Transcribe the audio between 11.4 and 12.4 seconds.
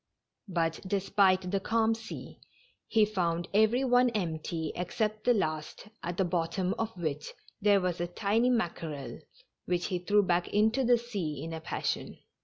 in a passion.